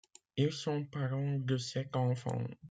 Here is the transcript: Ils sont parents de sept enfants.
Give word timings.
Ils 0.35 0.51
sont 0.51 0.83
parents 0.85 1.37
de 1.37 1.57
sept 1.57 1.95
enfants. 1.95 2.45